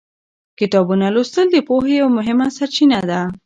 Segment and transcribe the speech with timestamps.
[0.59, 3.21] کتابونه لوستل د پوهې یوه مهمه سرچینه ده.